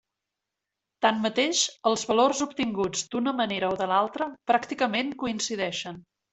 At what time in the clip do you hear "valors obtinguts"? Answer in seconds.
2.13-3.05